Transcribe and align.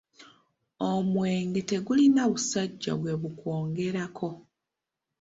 Omwenge 0.89 1.61
tegulina 1.69 2.21
busajja 2.31 2.93
gwebukwongerako! 3.01 4.29